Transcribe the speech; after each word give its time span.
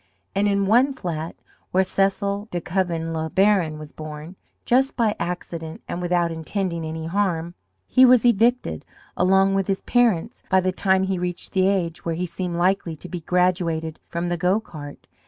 And 0.33 0.47
in 0.47 0.65
one 0.65 0.93
flat, 0.93 1.35
where 1.69 1.83
Cecil 1.83 2.47
de 2.49 2.59
Koven 2.59 3.13
le 3.13 3.29
Baron 3.29 3.77
was 3.77 3.91
born 3.91 4.35
just 4.65 4.95
by 4.97 5.15
accident 5.19 5.83
and 5.87 6.01
without 6.01 6.31
intending 6.31 6.83
any 6.83 7.05
harm 7.05 7.53
he 7.87 8.03
was 8.03 8.25
evicted, 8.25 8.83
along 9.15 9.53
with 9.53 9.67
his 9.67 9.83
parents, 9.83 10.41
by 10.49 10.59
the 10.59 10.71
time 10.71 11.03
he 11.03 11.19
reached 11.19 11.51
the 11.53 11.67
age 11.67 12.03
where 12.03 12.15
he 12.15 12.25
seemed 12.25 12.55
likely 12.55 12.95
to 12.95 13.07
be 13.07 13.19
graduated 13.21 13.99
from 14.09 14.29
the 14.29 14.37
go 14.37 14.59
cart. 14.59 15.05